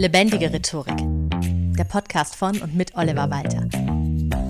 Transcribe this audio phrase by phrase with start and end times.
[0.00, 0.96] Lebendige Rhetorik.
[1.76, 3.68] Der Podcast von und mit Oliver Walter.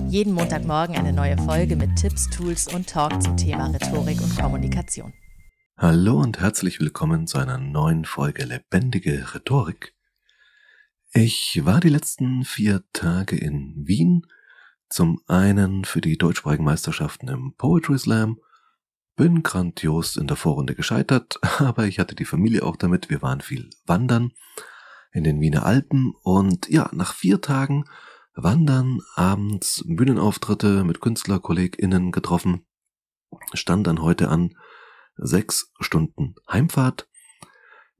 [0.08, 5.12] Jeden Montagmorgen eine neue Folge mit Tipps, Tools und Talk zum Thema Rhetorik und Kommunikation.
[5.76, 9.92] Hallo und herzlich willkommen zu einer neuen Folge Lebendige Rhetorik.
[11.12, 14.28] Ich war die letzten vier Tage in Wien,
[14.88, 18.38] zum einen für die deutschsprachigen Meisterschaften im Poetry Slam,
[19.16, 23.40] bin grandios in der Vorrunde gescheitert, aber ich hatte die Familie auch damit, wir waren
[23.40, 24.30] viel wandern
[25.12, 27.84] in den Wiener Alpen und ja, nach vier Tagen
[28.34, 32.64] Wandern, abends Bühnenauftritte mit KünstlerkollegInnen getroffen,
[33.52, 34.56] stand dann heute an
[35.16, 37.08] sechs Stunden Heimfahrt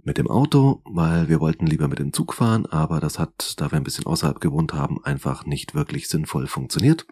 [0.02, 3.70] mit dem Auto, weil wir wollten lieber mit dem Zug fahren, aber das hat, da
[3.70, 7.06] wir ein bisschen außerhalb gewohnt haben, einfach nicht wirklich sinnvoll funktioniert.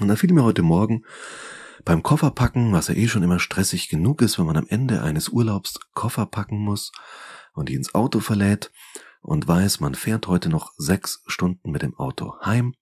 [0.00, 1.04] Und da fiel mir heute Morgen
[1.84, 5.28] beim Kofferpacken, was ja eh schon immer stressig genug ist, wenn man am Ende eines
[5.28, 6.92] Urlaubs Koffer packen muss
[7.54, 8.70] und die ins Auto verlädt,
[9.22, 12.74] und weiß, man fährt heute noch sechs Stunden mit dem Auto heim,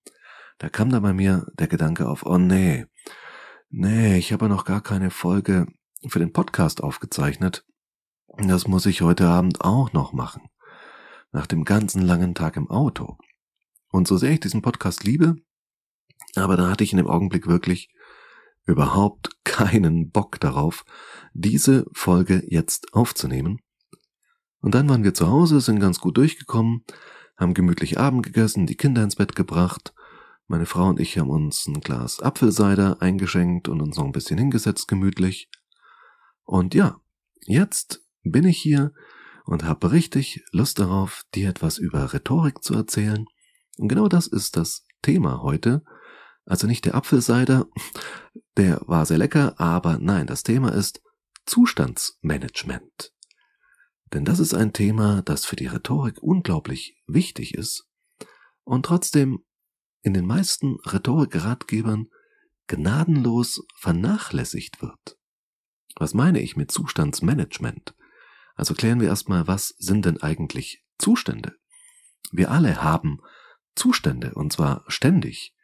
[0.58, 2.86] da kam da bei mir der Gedanke auf, oh nee,
[3.69, 5.67] nee, ich habe noch gar keine Folge
[6.08, 7.64] für den Podcast aufgezeichnet.
[8.39, 10.48] Das muss ich heute Abend auch noch machen.
[11.33, 13.19] Nach dem ganzen langen Tag im Auto.
[13.91, 15.36] Und so sehr ich diesen Podcast liebe,
[16.36, 17.92] aber da hatte ich in dem Augenblick wirklich
[18.64, 20.84] überhaupt keinen Bock darauf,
[21.33, 23.61] diese Folge jetzt aufzunehmen.
[24.61, 26.84] Und dann waren wir zu Hause, sind ganz gut durchgekommen,
[27.36, 29.94] haben gemütlich Abend gegessen, die Kinder ins Bett gebracht.
[30.47, 34.39] Meine Frau und ich haben uns ein Glas Apfelsider eingeschenkt und uns noch ein bisschen
[34.39, 35.48] hingesetzt gemütlich.
[36.44, 37.00] Und ja,
[37.47, 38.92] jetzt bin ich hier
[39.44, 43.27] und habe richtig Lust darauf, dir etwas über Rhetorik zu erzählen.
[43.78, 45.83] Und genau das ist das Thema heute.
[46.45, 47.67] Also nicht der Apfelsider,
[48.56, 51.00] der war sehr lecker, aber nein, das Thema ist
[51.47, 53.12] Zustandsmanagement.
[54.12, 57.86] Denn das ist ein Thema, das für die Rhetorik unglaublich wichtig ist
[58.64, 59.44] und trotzdem
[60.02, 62.08] in den meisten Rhetorikratgebern
[62.67, 65.18] gnadenlos vernachlässigt wird.
[65.96, 67.95] Was meine ich mit Zustandsmanagement?
[68.55, 71.56] Also klären wir erstmal, was sind denn eigentlich Zustände?
[72.33, 73.20] Wir alle haben
[73.74, 75.55] Zustände und zwar ständig.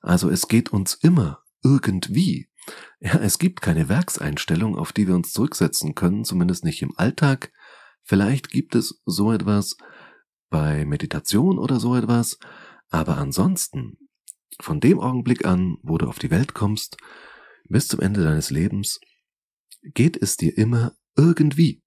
[0.00, 2.48] Also es geht uns immer irgendwie.
[3.00, 7.52] Ja, es gibt keine Werkseinstellung, auf die wir uns zurücksetzen können, zumindest nicht im Alltag,
[8.06, 9.76] Vielleicht gibt es so etwas
[10.48, 12.38] bei Meditation oder so etwas,
[12.88, 13.98] aber ansonsten,
[14.60, 16.96] von dem Augenblick an, wo du auf die Welt kommst,
[17.68, 19.00] bis zum Ende deines Lebens,
[19.82, 21.82] geht es dir immer irgendwie.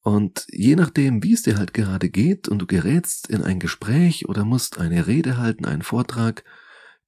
[0.00, 4.28] Und je nachdem, wie es dir halt gerade geht und du gerätst in ein Gespräch
[4.28, 6.42] oder musst eine Rede halten, einen Vortrag,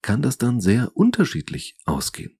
[0.00, 2.38] kann das dann sehr unterschiedlich ausgehen.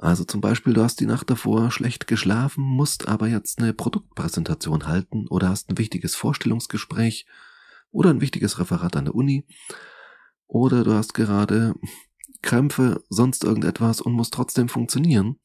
[0.00, 4.86] Also zum Beispiel, du hast die Nacht davor schlecht geschlafen, musst aber jetzt eine Produktpräsentation
[4.86, 7.26] halten oder hast ein wichtiges Vorstellungsgespräch
[7.90, 9.46] oder ein wichtiges Referat an der Uni.
[10.46, 11.74] Oder du hast gerade
[12.40, 15.38] Krämpfe, sonst irgendetwas und musst trotzdem funktionieren,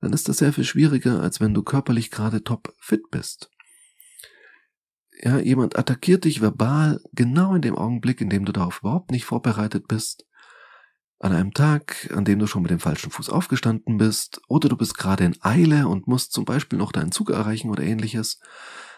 [0.00, 3.50] dann ist das sehr viel schwieriger, als wenn du körperlich gerade top fit bist.
[5.22, 9.24] Ja, jemand attackiert dich verbal genau in dem Augenblick, in dem du darauf überhaupt nicht
[9.24, 10.24] vorbereitet bist
[11.22, 14.76] an einem Tag, an dem du schon mit dem falschen Fuß aufgestanden bist, oder du
[14.76, 18.40] bist gerade in Eile und musst zum Beispiel noch deinen Zug erreichen oder ähnliches.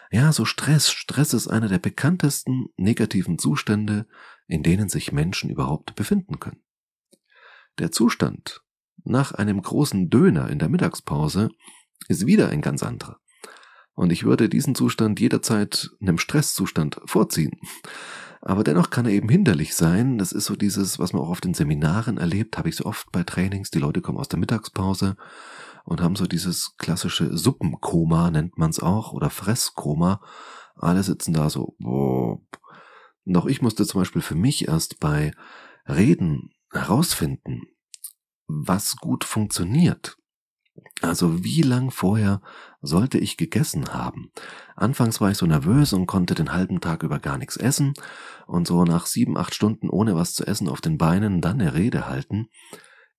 [0.09, 0.89] Ja, so Stress.
[0.89, 4.07] Stress ist einer der bekanntesten negativen Zustände,
[4.47, 6.63] in denen sich Menschen überhaupt befinden können.
[7.77, 8.63] Der Zustand
[9.03, 11.49] nach einem großen Döner in der Mittagspause
[12.07, 13.19] ist wieder ein ganz anderer.
[13.93, 17.59] Und ich würde diesen Zustand jederzeit einem Stresszustand vorziehen.
[18.47, 20.19] Aber dennoch kann er eben hinderlich sein.
[20.19, 23.11] Das ist so dieses, was man auch auf den Seminaren erlebt, habe ich so oft
[23.11, 23.71] bei Trainings.
[23.71, 25.17] Die Leute kommen aus der Mittagspause
[25.83, 30.21] und haben so dieses klassische Suppenkoma, nennt man es auch, oder Fresskoma.
[30.75, 31.75] Alle sitzen da so.
[31.79, 35.31] Und auch ich musste zum Beispiel für mich erst bei
[35.87, 37.63] Reden herausfinden,
[38.45, 40.17] was gut funktioniert.
[41.01, 42.41] Also wie lang vorher
[42.81, 44.31] sollte ich gegessen haben?
[44.75, 47.93] Anfangs war ich so nervös und konnte den halben Tag über gar nichts essen
[48.47, 51.73] und so nach sieben, acht Stunden ohne was zu essen auf den Beinen dann eine
[51.73, 52.47] Rede halten,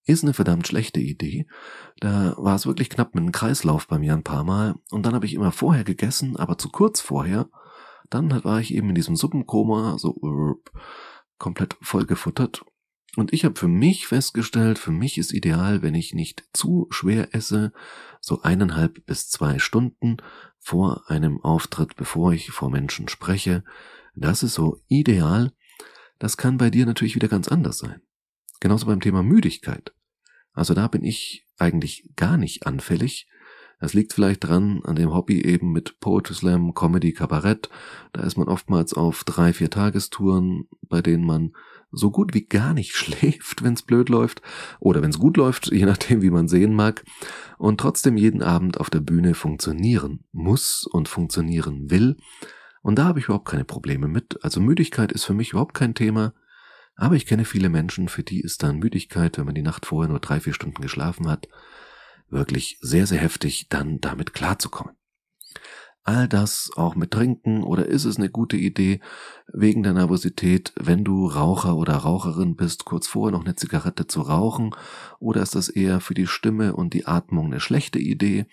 [0.04, 1.46] ist eine verdammt schlechte Idee.
[2.00, 5.14] Da war es wirklich knapp mit einem Kreislauf bei mir ein paar Mal und dann
[5.14, 7.48] habe ich immer vorher gegessen, aber zu kurz vorher.
[8.08, 10.14] Dann war ich eben in diesem Suppenkoma so
[11.38, 12.64] komplett vollgefuttert
[13.16, 17.34] und ich habe für mich festgestellt, für mich ist ideal, wenn ich nicht zu schwer
[17.34, 17.72] esse,
[18.20, 20.18] so eineinhalb bis zwei Stunden
[20.58, 23.64] vor einem Auftritt, bevor ich vor Menschen spreche.
[24.14, 25.52] Das ist so ideal.
[26.18, 28.02] Das kann bei dir natürlich wieder ganz anders sein.
[28.60, 29.94] Genauso beim Thema Müdigkeit.
[30.52, 33.28] Also da bin ich eigentlich gar nicht anfällig.
[33.78, 37.68] Das liegt vielleicht dran an dem Hobby eben mit Poetry Slam, Comedy, Kabarett.
[38.12, 41.52] Da ist man oftmals auf drei, vier Tagestouren, bei denen man
[41.90, 44.40] so gut wie gar nicht schläft, wenn es blöd läuft
[44.80, 47.04] oder wenn es gut läuft, je nachdem, wie man sehen mag,
[47.58, 52.16] und trotzdem jeden Abend auf der Bühne funktionieren muss und funktionieren will.
[52.82, 54.42] Und da habe ich überhaupt keine Probleme mit.
[54.42, 56.32] Also Müdigkeit ist für mich überhaupt kein Thema.
[56.94, 60.08] Aber ich kenne viele Menschen, für die ist dann Müdigkeit, wenn man die Nacht vorher
[60.08, 61.46] nur drei, vier Stunden geschlafen hat,
[62.28, 64.96] wirklich sehr, sehr heftig, dann damit klarzukommen.
[66.08, 69.00] All das auch mit Trinken oder ist es eine gute Idee,
[69.52, 74.20] wegen der Nervosität, wenn du Raucher oder Raucherin bist, kurz vorher noch eine Zigarette zu
[74.20, 74.70] rauchen?
[75.18, 78.46] Oder ist das eher für die Stimme und die Atmung eine schlechte Idee?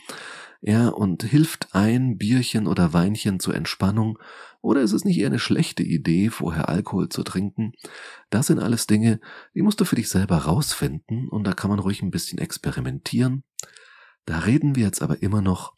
[0.61, 4.17] Ja, und hilft ein Bierchen oder Weinchen zur Entspannung?
[4.61, 7.73] Oder ist es nicht eher eine schlechte Idee, vorher Alkohol zu trinken?
[8.31, 9.19] Das sind alles Dinge,
[9.53, 13.43] die musst du für dich selber rausfinden und da kann man ruhig ein bisschen experimentieren.
[14.25, 15.75] Da reden wir jetzt aber immer noch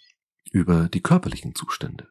[0.52, 2.10] über die körperlichen Zustände.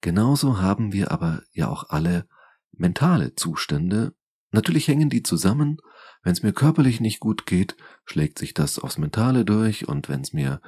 [0.00, 2.28] Genauso haben wir aber ja auch alle
[2.72, 4.14] mentale Zustände.
[4.50, 5.78] Natürlich hängen die zusammen.
[6.22, 10.20] Wenn es mir körperlich nicht gut geht, schlägt sich das aufs Mentale durch und wenn
[10.20, 10.60] es mir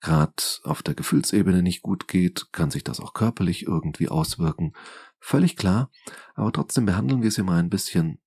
[0.00, 4.72] gerade auf der Gefühlsebene nicht gut geht, kann sich das auch körperlich irgendwie auswirken.
[5.18, 5.90] Völlig klar,
[6.34, 8.20] aber trotzdem behandeln wir sie mal ein bisschen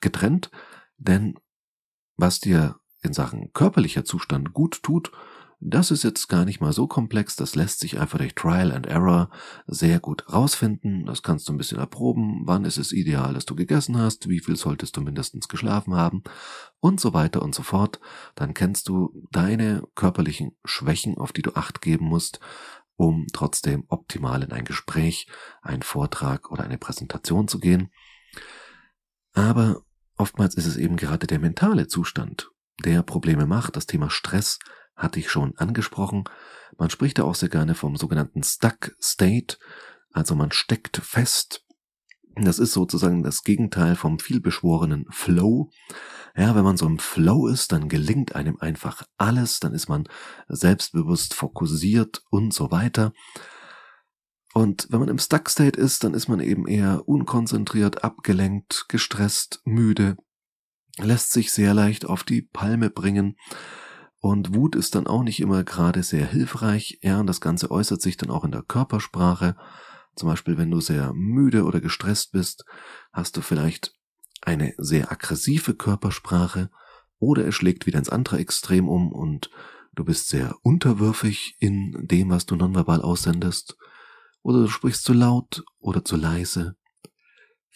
[0.00, 0.50] getrennt,
[0.96, 1.34] denn
[2.16, 5.10] was dir in Sachen körperlicher Zustand gut tut,
[5.58, 8.86] das ist jetzt gar nicht mal so komplex, das lässt sich einfach durch Trial and
[8.86, 9.30] Error
[9.66, 11.06] sehr gut rausfinden.
[11.06, 12.42] Das kannst du ein bisschen erproben.
[12.44, 14.28] Wann ist es ideal, dass du gegessen hast?
[14.28, 16.22] Wie viel solltest du mindestens geschlafen haben?
[16.78, 18.00] Und so weiter und so fort.
[18.34, 22.38] Dann kennst du deine körperlichen Schwächen, auf die du acht geben musst,
[22.96, 25.26] um trotzdem optimal in ein Gespräch,
[25.62, 27.90] einen Vortrag oder eine Präsentation zu gehen.
[29.32, 29.82] Aber
[30.18, 32.50] oftmals ist es eben gerade der mentale Zustand,
[32.84, 33.76] der Probleme macht.
[33.76, 34.58] Das Thema Stress
[34.96, 36.24] hatte ich schon angesprochen.
[36.78, 39.58] Man spricht da auch sehr gerne vom sogenannten Stuck State,
[40.12, 41.62] also man steckt fest.
[42.34, 45.70] Das ist sozusagen das Gegenteil vom vielbeschworenen Flow.
[46.36, 50.06] Ja, wenn man so im Flow ist, dann gelingt einem einfach alles, dann ist man
[50.48, 53.12] selbstbewusst fokussiert und so weiter.
[54.52, 59.60] Und wenn man im Stuck State ist, dann ist man eben eher unkonzentriert, abgelenkt, gestresst,
[59.64, 60.16] müde,
[60.98, 63.36] lässt sich sehr leicht auf die Palme bringen
[64.26, 66.98] und Wut ist dann auch nicht immer gerade sehr hilfreich.
[67.02, 69.56] Ja, und das Ganze äußert sich dann auch in der Körpersprache.
[70.16, 72.64] Zum Beispiel, wenn du sehr müde oder gestresst bist,
[73.12, 73.94] hast du vielleicht
[74.42, 76.70] eine sehr aggressive Körpersprache
[77.18, 79.50] oder es schlägt wieder ins andere Extrem um und
[79.94, 83.76] du bist sehr unterwürfig in dem, was du nonverbal aussendest.
[84.42, 86.76] Oder du sprichst zu laut oder zu leise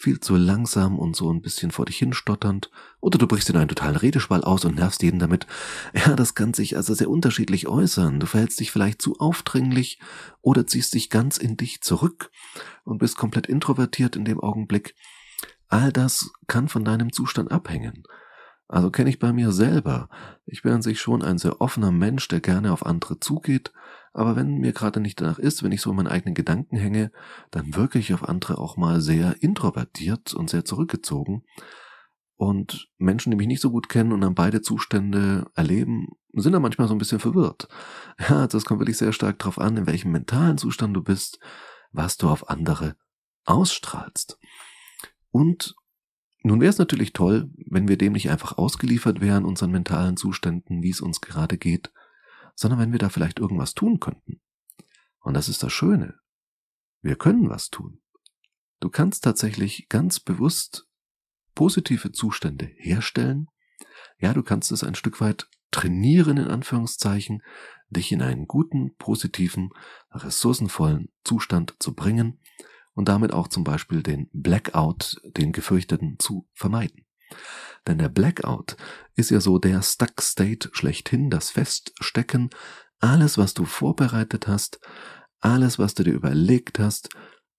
[0.01, 3.67] viel zu langsam und so ein bisschen vor dich hinstotternd, oder du brichst in einen
[3.67, 5.47] totalen Redeschwall aus und nervst jeden damit.
[5.93, 8.19] Ja, das kann sich also sehr unterschiedlich äußern.
[8.19, 9.99] Du verhältst dich vielleicht zu aufdringlich
[10.41, 12.31] oder ziehst dich ganz in dich zurück
[12.83, 14.95] und bist komplett introvertiert in dem Augenblick.
[15.67, 18.03] All das kann von deinem Zustand abhängen.
[18.71, 20.07] Also kenne ich bei mir selber.
[20.45, 23.73] Ich bin an sich schon ein sehr offener Mensch, der gerne auf andere zugeht,
[24.13, 27.11] aber wenn mir gerade nicht danach ist, wenn ich so in meinen eigenen Gedanken hänge,
[27.51, 31.43] dann wirke ich auf andere auch mal sehr introvertiert und sehr zurückgezogen.
[32.37, 36.61] Und Menschen, die mich nicht so gut kennen und dann beide Zustände erleben, sind dann
[36.61, 37.67] manchmal so ein bisschen verwirrt.
[38.29, 41.39] Ja, das kommt wirklich sehr stark darauf an, in welchem mentalen Zustand du bist,
[41.91, 42.95] was du auf andere
[43.43, 44.39] ausstrahlst.
[45.29, 45.75] Und
[46.43, 50.81] nun wäre es natürlich toll, wenn wir dem nicht einfach ausgeliefert wären, unseren mentalen Zuständen,
[50.81, 51.91] wie es uns gerade geht,
[52.55, 54.41] sondern wenn wir da vielleicht irgendwas tun könnten.
[55.19, 56.15] Und das ist das Schöne.
[57.01, 58.01] Wir können was tun.
[58.79, 60.87] Du kannst tatsächlich ganz bewusst
[61.53, 63.47] positive Zustände herstellen.
[64.17, 67.43] Ja, du kannst es ein Stück weit trainieren, in Anführungszeichen,
[67.89, 69.69] dich in einen guten, positiven,
[70.11, 72.39] ressourcenvollen Zustand zu bringen
[72.93, 77.05] und damit auch zum Beispiel den Blackout, den gefürchteten, zu vermeiden.
[77.87, 78.77] Denn der Blackout
[79.15, 82.49] ist ja so der Stuck State schlechthin, das Feststecken.
[82.99, 84.79] Alles, was du vorbereitet hast,
[85.39, 87.09] alles, was du dir überlegt hast,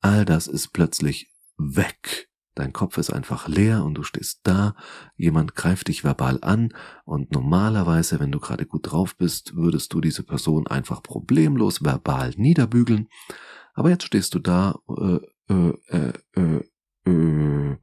[0.00, 2.28] all das ist plötzlich weg.
[2.54, 4.74] Dein Kopf ist einfach leer und du stehst da,
[5.16, 6.74] jemand greift dich verbal an
[7.04, 12.34] und normalerweise, wenn du gerade gut drauf bist, würdest du diese Person einfach problemlos verbal
[12.36, 13.08] niederbügeln.
[13.74, 16.64] Aber jetzt stehst du da, äh, äh, äh, äh,
[17.10, 17.76] äh,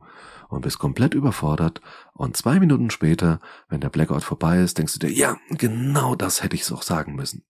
[0.50, 1.81] und bist komplett überfordert
[2.13, 6.41] und zwei Minuten später, wenn der Blackout vorbei ist, denkst du dir, ja, genau das
[6.41, 7.46] hätte ich so sagen müssen.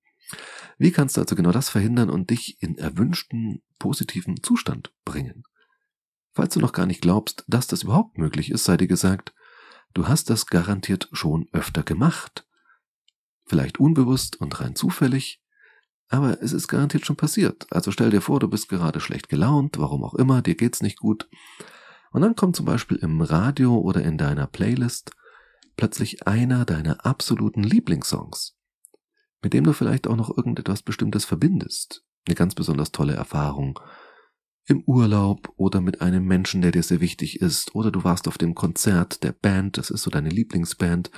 [0.78, 5.44] Wie kannst du also genau das verhindern und dich in erwünschten positiven Zustand bringen?
[6.32, 9.34] Falls du noch gar nicht glaubst, dass das überhaupt möglich ist, sei dir gesagt,
[9.94, 12.46] du hast das garantiert schon öfter gemacht.
[13.46, 15.42] vielleicht unbewusst und rein zufällig,
[16.10, 17.68] aber es ist garantiert schon passiert.
[17.72, 21.00] Also stell dir vor, du bist gerade schlecht gelaunt, warum auch immer, dir geht's nicht
[21.00, 21.30] gut.
[22.12, 25.12] Und dann kommt zum Beispiel im Radio oder in deiner Playlist
[25.78, 28.58] plötzlich einer deiner absoluten Lieblingssongs,
[29.42, 32.04] mit dem du vielleicht auch noch irgendetwas Bestimmtes verbindest.
[32.28, 33.80] Eine ganz besonders tolle Erfahrung
[34.66, 38.38] im Urlaub oder mit einem Menschen, der dir sehr wichtig ist, oder du warst auf
[38.38, 41.10] dem Konzert der Band, das ist so deine Lieblingsband,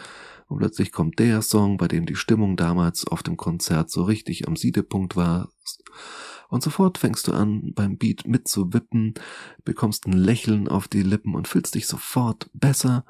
[0.51, 4.49] und plötzlich kommt der Song, bei dem die Stimmung damals auf dem Konzert so richtig
[4.49, 5.49] am Siedepunkt war.
[6.49, 9.13] Und sofort fängst du an, beim Beat mitzuwippen,
[9.63, 13.05] bekommst ein Lächeln auf die Lippen und fühlst dich sofort besser,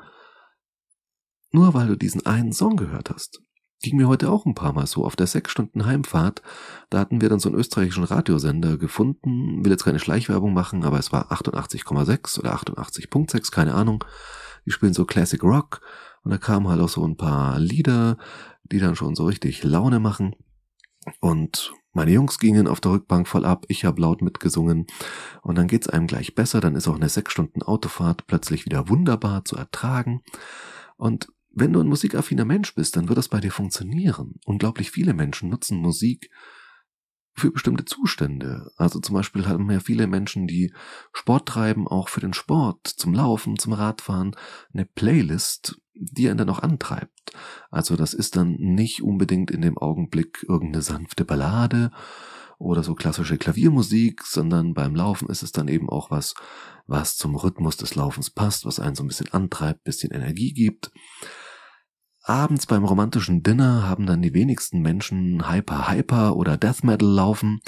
[1.52, 3.42] nur weil du diesen einen Song gehört hast.
[3.82, 6.44] Ging mir heute auch ein paar Mal so auf der sechs Stunden Heimfahrt.
[6.92, 9.66] Da hatten wir dann so einen österreichischen Radiosender gefunden.
[9.66, 14.04] Will jetzt keine Schleichwerbung machen, aber es war 88,6 oder 88.6, keine Ahnung.
[14.68, 15.82] Die spielen so Classic Rock
[16.24, 18.18] und da kamen halt auch so ein paar Lieder,
[18.64, 20.36] die dann schon so richtig Laune machen.
[21.20, 24.86] Und meine Jungs gingen auf der Rückbank voll ab, ich habe laut mitgesungen
[25.42, 28.88] und dann geht's einem gleich besser, dann ist auch eine sechs Stunden Autofahrt plötzlich wieder
[28.88, 30.22] wunderbar zu ertragen.
[30.98, 34.36] Und wenn du ein musikaffiner Mensch bist, dann wird das bei dir funktionieren.
[34.46, 36.30] Unglaublich viele Menschen nutzen Musik
[37.42, 38.72] für bestimmte Zustände.
[38.78, 40.72] Also zum Beispiel haben ja viele Menschen, die
[41.12, 44.36] Sport treiben, auch für den Sport, zum Laufen, zum Radfahren,
[44.74, 47.34] eine Playlist, die einen dann auch antreibt.
[47.72, 51.92] Also das ist dann nicht unbedingt in dem Augenblick irgendeine sanfte Ballade
[52.60, 56.36] oder so klassische Klaviermusik, sondern beim Laufen ist es dann eben auch was,
[56.86, 60.92] was zum Rhythmus des Laufens passt, was einen so ein bisschen antreibt, bisschen Energie gibt.
[62.24, 67.62] Abends beim romantischen Dinner haben dann die wenigsten Menschen Hyper Hyper oder Death Metal laufen.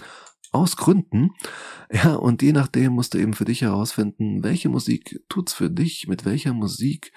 [0.51, 1.31] Aus Gründen.
[1.91, 6.07] Ja, und je nachdem musst du eben für dich herausfinden, welche Musik tut's für dich,
[6.07, 7.13] mit welcher Musik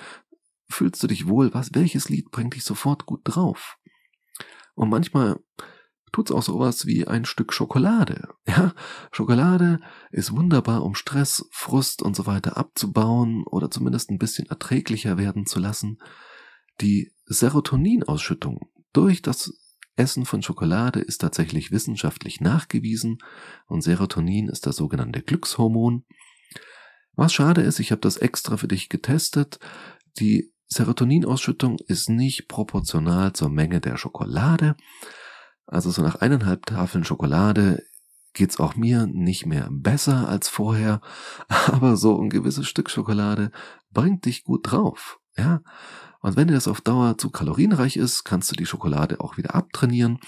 [0.68, 3.78] fühlst du dich wohl, was, welches Lied bringt dich sofort gut drauf.
[4.74, 5.40] Und manchmal
[6.12, 8.28] tut's auch sowas wie ein Stück Schokolade.
[8.46, 8.74] Ja,
[9.12, 15.16] Schokolade ist wunderbar, um Stress, Frust und so weiter abzubauen oder zumindest ein bisschen erträglicher
[15.16, 15.98] werden zu lassen.
[16.82, 19.52] Die Serotoninausschüttung durch das
[19.96, 23.18] Essen von Schokolade ist tatsächlich wissenschaftlich nachgewiesen
[23.66, 26.04] und Serotonin ist das sogenannte Glückshormon.
[27.14, 29.58] Was schade ist, ich habe das extra für dich getestet.
[30.18, 34.76] Die Serotoninausschüttung ist nicht proportional zur Menge der Schokolade.
[35.66, 37.82] Also so nach eineinhalb Tafeln Schokolade
[38.34, 41.00] geht's auch mir nicht mehr besser als vorher,
[41.48, 43.50] aber so ein gewisses Stück Schokolade
[43.90, 45.18] bringt dich gut drauf.
[45.36, 45.62] Ja,
[46.20, 49.54] und wenn dir das auf Dauer zu kalorienreich ist, kannst du die Schokolade auch wieder
[49.54, 50.18] abtrainieren.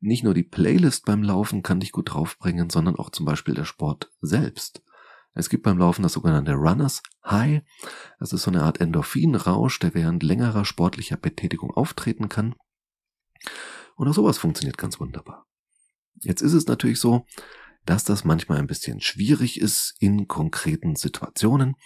[0.00, 3.64] Nicht nur die Playlist beim Laufen kann dich gut draufbringen, sondern auch zum Beispiel der
[3.64, 4.82] Sport selbst.
[5.34, 7.62] Es gibt beim Laufen das sogenannte Runners High.
[8.18, 12.54] Das ist so eine Art Endorphinrausch, der während längerer sportlicher Betätigung auftreten kann.
[13.96, 15.46] Und auch sowas funktioniert ganz wunderbar.
[16.16, 17.26] Jetzt ist es natürlich so,
[17.86, 21.76] dass das manchmal ein bisschen schwierig ist in konkreten Situationen.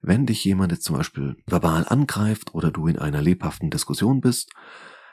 [0.00, 4.52] Wenn dich jemand jetzt zum Beispiel verbal angreift oder du in einer lebhaften Diskussion bist,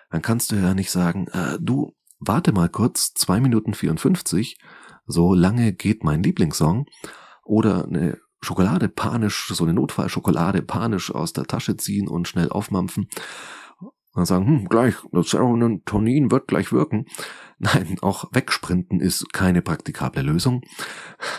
[0.10, 4.58] dann kannst du ja nicht sagen, äh, du, warte mal kurz, zwei Minuten 54,
[5.06, 6.86] so lange geht mein Lieblingssong,
[7.44, 13.08] oder eine Schokolade panisch, so eine Notfallschokolade panisch aus der Tasche ziehen und schnell aufmampfen
[14.14, 17.06] und sagen, hm, gleich, das Serotonin wird gleich wirken.
[17.58, 20.62] Nein, auch wegsprinten ist keine praktikable Lösung.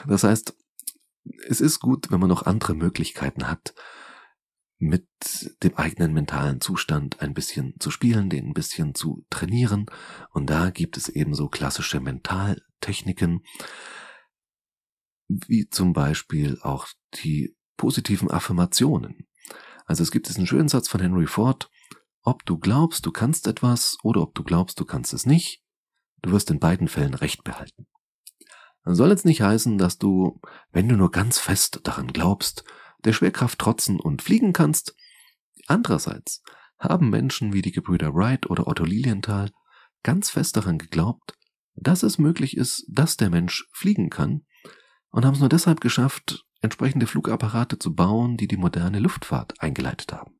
[0.06, 0.54] Das heißt,
[1.48, 3.74] es ist gut, wenn man noch andere Möglichkeiten hat,
[4.78, 5.06] mit
[5.62, 9.86] dem eigenen mentalen Zustand ein bisschen zu spielen, den ein bisschen zu trainieren.
[10.32, 13.40] Und da gibt es eben so klassische Mentaltechniken,
[15.28, 16.86] wie zum Beispiel auch
[17.22, 19.26] die positiven Affirmationen.
[19.86, 21.70] Also es gibt diesen schönen Satz von Henry Ford,
[22.22, 25.62] ob du glaubst, du kannst etwas oder ob du glaubst, du kannst es nicht,
[26.22, 27.86] du wirst in beiden Fällen Recht behalten.
[28.88, 30.40] Soll jetzt nicht heißen, dass du,
[30.70, 32.64] wenn du nur ganz fest daran glaubst,
[33.04, 34.94] der Schwerkraft trotzen und fliegen kannst.
[35.66, 36.42] Andererseits
[36.78, 39.50] haben Menschen wie die Gebrüder Wright oder Otto Lilienthal
[40.04, 41.34] ganz fest daran geglaubt,
[41.74, 44.46] dass es möglich ist, dass der Mensch fliegen kann
[45.10, 50.12] und haben es nur deshalb geschafft, entsprechende Flugapparate zu bauen, die die moderne Luftfahrt eingeleitet
[50.12, 50.38] haben.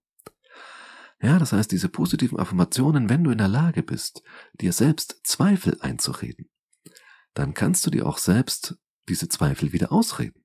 [1.20, 4.22] Ja, das heißt, diese positiven Affirmationen, wenn du in der Lage bist,
[4.60, 6.48] dir selbst Zweifel einzureden,
[7.36, 8.76] dann kannst du dir auch selbst
[9.08, 10.44] diese Zweifel wieder ausreden.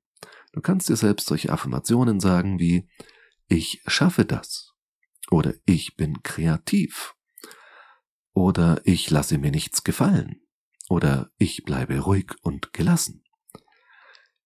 [0.51, 2.87] Du kannst dir selbst solche Affirmationen sagen wie
[3.47, 4.73] ich schaffe das
[5.29, 7.15] oder ich bin kreativ
[8.33, 10.41] oder ich lasse mir nichts gefallen
[10.89, 13.23] oder ich bleibe ruhig und gelassen.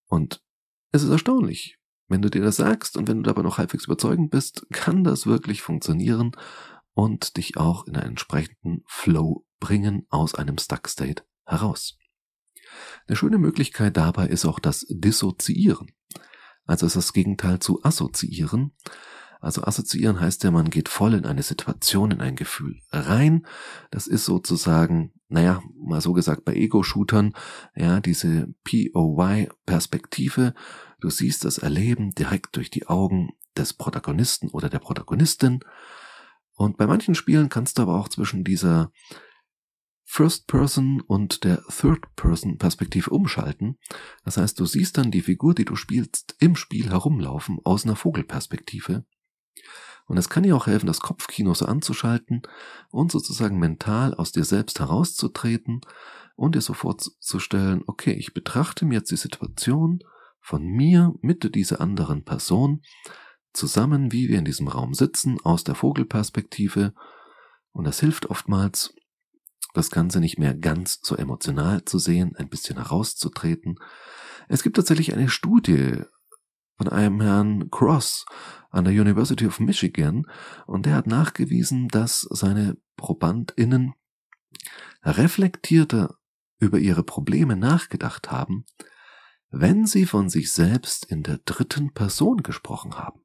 [0.08, 0.44] Und
[0.92, 4.30] es ist erstaunlich, wenn du dir das sagst und wenn du dabei noch halbwegs überzeugend
[4.30, 6.32] bist, kann das wirklich funktionieren
[6.94, 11.98] und dich auch in einen entsprechenden Flow bringen aus einem Stuck State heraus.
[13.08, 15.92] Eine schöne Möglichkeit dabei ist auch das Dissoziieren.
[16.66, 18.72] Also ist das Gegenteil zu assoziieren.
[19.40, 23.46] Also assoziieren heißt ja, man geht voll in eine Situation, in ein Gefühl rein.
[23.92, 27.34] Das ist sozusagen, naja, mal so gesagt bei Ego-Shootern,
[27.76, 30.56] ja, diese POY-Perspektive.
[31.00, 35.60] Du siehst das Erleben direkt durch die Augen des Protagonisten oder der Protagonistin.
[36.56, 38.92] Und bei manchen Spielen kannst du aber auch zwischen dieser
[40.06, 43.78] First-Person und der Third-Person-Perspektive umschalten.
[44.24, 47.96] Das heißt, du siehst dann die Figur, die du spielst, im Spiel herumlaufen aus einer
[47.96, 49.06] Vogelperspektive.
[50.08, 52.44] Und es kann dir auch helfen, das Kopfkino so anzuschalten
[52.92, 55.82] und sozusagen mental aus dir selbst herauszutreten
[56.36, 60.00] und dir so vorzustellen, okay, ich betrachte mir jetzt die Situation
[60.40, 62.84] von mir mit dieser anderen Person
[63.52, 66.94] zusammen, wie wir in diesem Raum sitzen, aus der Vogelperspektive.
[67.72, 68.94] Und das hilft oftmals,
[69.78, 73.78] das Ganze nicht mehr ganz so emotional zu sehen, ein bisschen herauszutreten.
[74.48, 76.02] Es gibt tatsächlich eine Studie
[76.78, 78.26] von einem Herrn Cross
[78.70, 80.28] an der University of Michigan
[80.66, 83.94] und der hat nachgewiesen, dass seine ProbandInnen
[85.04, 86.18] reflektierter
[86.60, 88.66] über ihre Probleme nachgedacht haben,
[89.50, 93.22] wenn sie von sich selbst in der dritten Person gesprochen haben.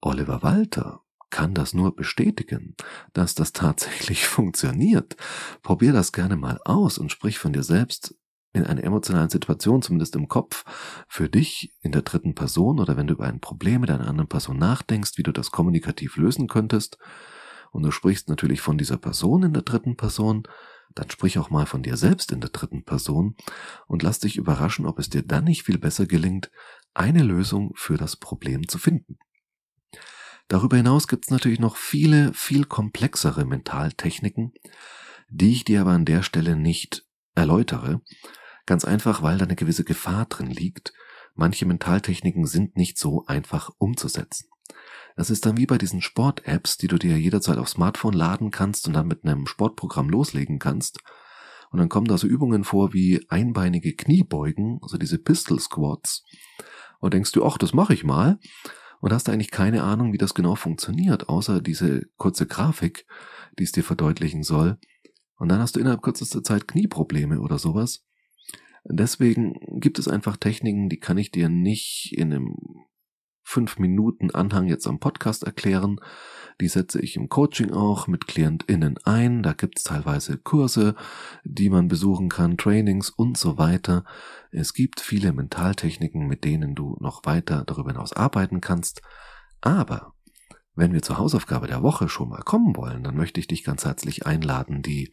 [0.00, 2.74] Oliver Walter kann das nur bestätigen,
[3.12, 5.16] dass das tatsächlich funktioniert.
[5.62, 8.14] Probier das gerne mal aus und sprich von dir selbst
[8.54, 10.64] in einer emotionalen Situation, zumindest im Kopf,
[11.06, 14.28] für dich in der dritten Person oder wenn du über ein Problem mit einer anderen
[14.28, 16.98] Person nachdenkst, wie du das kommunikativ lösen könntest,
[17.70, 20.44] und du sprichst natürlich von dieser Person in der dritten Person,
[20.94, 23.36] dann sprich auch mal von dir selbst in der dritten Person
[23.86, 26.50] und lass dich überraschen, ob es dir dann nicht viel besser gelingt,
[26.94, 29.18] eine Lösung für das Problem zu finden.
[30.48, 34.52] Darüber hinaus gibt es natürlich noch viele, viel komplexere Mentaltechniken,
[35.28, 38.00] die ich dir aber an der Stelle nicht erläutere,
[38.68, 40.92] Ganz einfach, weil da eine gewisse Gefahr drin liegt.
[41.34, 44.50] Manche Mentaltechniken sind nicht so einfach umzusetzen.
[45.16, 48.86] Das ist dann wie bei diesen Sport-Apps, die du dir jederzeit aufs Smartphone laden kannst
[48.86, 50.98] und dann mit einem Sportprogramm loslegen kannst.
[51.70, 56.24] Und dann kommen da so Übungen vor wie einbeinige Kniebeugen, also diese Pistol Squats.
[57.00, 58.38] Und denkst du, ach, das mache ich mal.
[59.00, 63.06] Und hast eigentlich keine Ahnung, wie das genau funktioniert, außer diese kurze Grafik,
[63.58, 64.78] die es dir verdeutlichen soll.
[65.36, 68.04] Und dann hast du innerhalb kürzester Zeit Knieprobleme oder sowas.
[68.84, 72.56] Deswegen gibt es einfach Techniken, die kann ich dir nicht in einem
[73.42, 76.00] fünf Minuten Anhang jetzt am Podcast erklären.
[76.60, 79.42] Die setze ich im Coaching auch mit KlientInnen ein.
[79.42, 80.96] Da gibt es teilweise Kurse,
[81.44, 84.04] die man besuchen kann, Trainings und so weiter.
[84.50, 89.02] Es gibt viele Mentaltechniken, mit denen du noch weiter darüber hinaus arbeiten kannst.
[89.60, 90.14] Aber
[90.74, 93.84] wenn wir zur Hausaufgabe der Woche schon mal kommen wollen, dann möchte ich dich ganz
[93.84, 95.12] herzlich einladen, die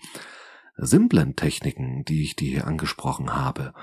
[0.78, 3.74] simplen Techniken, die ich dir hier angesprochen habe,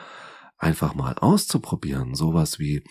[0.58, 2.14] einfach mal auszuprobieren.
[2.14, 2.84] Sowas wie,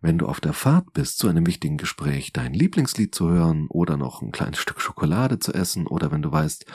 [0.00, 3.96] wenn du auf der Fahrt bist zu einem wichtigen Gespräch, dein Lieblingslied zu hören oder
[3.96, 6.66] noch ein kleines Stück Schokolade zu essen oder wenn du weißt,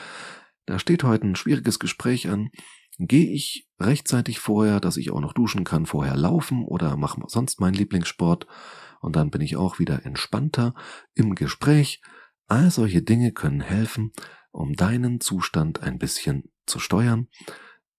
[0.66, 2.50] da steht heute ein schwieriges Gespräch an,
[2.98, 7.60] gehe ich rechtzeitig vorher, dass ich auch noch duschen kann, vorher laufen oder mache sonst
[7.60, 8.46] meinen Lieblingssport
[9.00, 10.74] und dann bin ich auch wieder entspannter
[11.14, 12.00] im Gespräch.
[12.46, 14.12] All solche Dinge können helfen,
[14.50, 17.28] um deinen Zustand ein bisschen zu steuern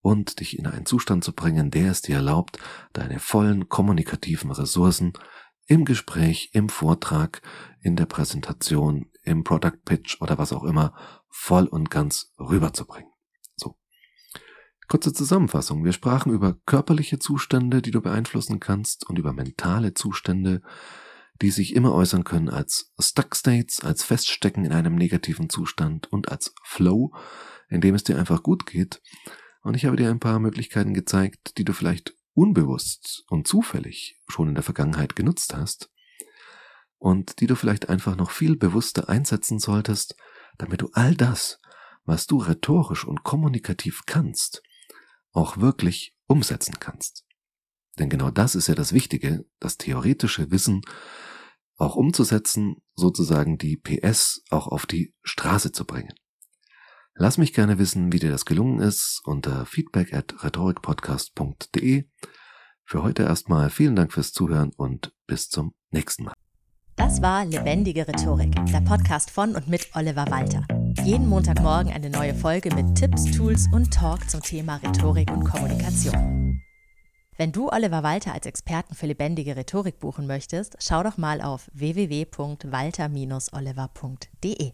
[0.04, 2.60] und dich in einen Zustand zu bringen, der es dir erlaubt,
[2.92, 5.13] deine vollen kommunikativen Ressourcen
[5.66, 7.42] im Gespräch, im Vortrag,
[7.80, 10.94] in der Präsentation, im Product Pitch oder was auch immer
[11.30, 13.10] voll und ganz rüberzubringen.
[13.56, 13.78] So.
[14.89, 15.86] Kurze Zusammenfassung.
[15.86, 20.62] Wir sprachen über körperliche Zustände, die du beeinflussen kannst und über mentale Zustände,
[21.42, 26.30] die sich immer äußern können als Stuck States, als Feststecken in einem negativen Zustand und
[26.30, 27.13] als Flow,
[27.70, 29.02] in dem es dir einfach gut geht.
[29.63, 34.49] Und ich habe dir ein paar Möglichkeiten gezeigt, die du vielleicht unbewusst und zufällig schon
[34.49, 35.89] in der Vergangenheit genutzt hast
[36.97, 40.15] und die du vielleicht einfach noch viel bewusster einsetzen solltest,
[40.58, 41.60] damit du all das,
[42.04, 44.62] was du rhetorisch und kommunikativ kannst,
[45.32, 47.26] auch wirklich umsetzen kannst.
[47.99, 50.82] Denn genau das ist ja das Wichtige, das theoretische Wissen
[51.78, 56.13] auch umzusetzen, sozusagen die PS auch auf die Straße zu bringen.
[57.15, 62.06] Lass mich gerne wissen, wie dir das gelungen ist unter feedback at rhetorikpodcast.de.
[62.86, 66.34] Für heute erstmal vielen Dank fürs Zuhören und bis zum nächsten Mal.
[66.95, 70.65] Das war Lebendige Rhetorik, der Podcast von und mit Oliver Walter.
[71.04, 76.62] Jeden Montagmorgen eine neue Folge mit Tipps, Tools und Talk zum Thema Rhetorik und Kommunikation.
[77.38, 81.69] Wenn du Oliver Walter als Experten für lebendige Rhetorik buchen möchtest, schau doch mal auf
[81.73, 84.71] www.walter-oliver.de.